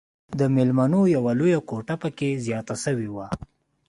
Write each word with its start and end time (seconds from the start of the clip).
د 0.39 0.41
ميلمنو 0.55 1.01
يوه 1.15 1.31
لويه 1.39 1.59
کوټه 1.69 1.95
پکښې 2.01 2.29
زياته 2.45 2.75
سوې 2.85 3.09
وه. 3.15 3.27